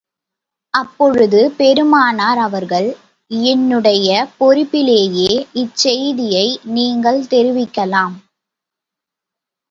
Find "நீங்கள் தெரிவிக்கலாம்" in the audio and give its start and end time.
6.77-8.15